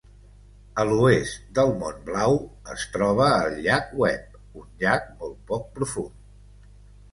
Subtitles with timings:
[0.83, 2.39] A l'oest del Mont Blau,
[2.77, 6.75] es troba el llac Webb, un llac molt poc profund.